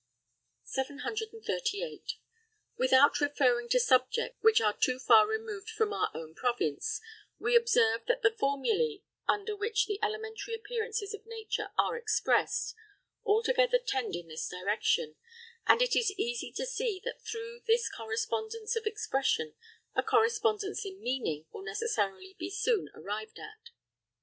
[0.63, 2.13] 738.
[2.75, 6.99] Without referring to subjects which are too far removed from our own province,
[7.37, 12.73] we observe that the formulæ under which the elementary appearances of nature are expressed,
[13.23, 15.17] altogether tend in this direction;
[15.67, 19.53] and it is easy to see that through this correspondence of expression,
[19.93, 23.69] a correspondence in meaning will necessarily be soon arrived at.